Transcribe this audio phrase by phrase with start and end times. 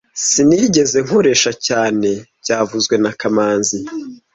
[0.29, 2.09] Sinigeze nkoresha cyane
[2.41, 3.77] byavuzwe na kamanzi